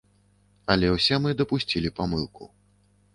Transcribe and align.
Але 0.75 0.87
ўсе 0.95 1.19
мы 1.25 1.33
дапусцілі 1.41 1.91
памылку. 1.99 2.49